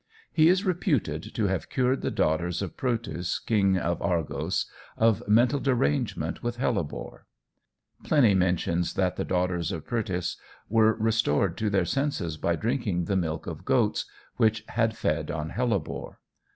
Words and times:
He 0.33 0.49
is 0.49 0.65
reputed 0.65 1.21
to 1.35 1.45
have 1.45 1.69
cured 1.69 2.01
the 2.01 2.09
daughters 2.09 2.63
of 2.63 2.75
Proetus, 2.75 3.37
King 3.37 3.77
of 3.77 4.01
Argos, 4.01 4.65
of 4.97 5.21
mental 5.27 5.59
derangement 5.59 6.41
with 6.41 6.57
hellebore. 6.57 7.27
Pliny 8.03 8.33
mentions 8.33 8.95
that 8.95 9.15
the 9.15 9.23
daughters 9.23 9.71
of 9.71 9.85
Proetus 9.85 10.37
were 10.67 10.95
restored 10.95 11.55
to 11.59 11.69
their 11.69 11.85
senses 11.85 12.37
by 12.37 12.55
drinking 12.55 13.05
the 13.05 13.15
milk 13.15 13.45
of 13.45 13.63
goats 13.63 14.05
which 14.37 14.63
had 14.69 14.97
fed 14.97 15.29
on 15.29 15.49
hellebore. 15.51 16.17